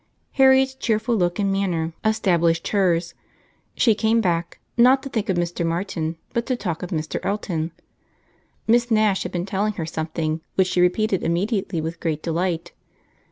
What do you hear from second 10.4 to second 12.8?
which she repeated immediately with great delight.